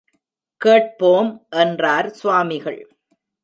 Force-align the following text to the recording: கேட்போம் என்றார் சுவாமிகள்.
கேட்போம் 0.61 1.29
என்றார் 1.49 2.09
சுவாமிகள். 2.09 2.81